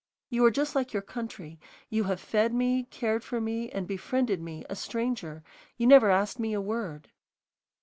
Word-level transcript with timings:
You 0.31 0.43
are 0.45 0.49
just 0.49 0.73
like 0.73 0.93
your 0.93 1.03
country; 1.03 1.59
you 1.91 2.05
have 2.05 2.19
fed 2.19 2.55
me, 2.55 2.85
cared 2.85 3.23
for 3.23 3.39
me, 3.39 3.69
and 3.69 3.87
befriended 3.87 4.41
me, 4.41 4.65
a 4.67 4.75
stranger, 4.75 5.43
and 5.79 5.87
never 5.89 6.09
asked 6.09 6.39
me 6.39 6.53
a 6.53 6.59
word." 6.59 7.11